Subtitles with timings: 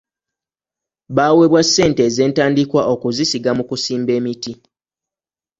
[1.15, 4.53] Baaweebwa ssente ez'entandikwa okuzisiga mu kusimba emiti.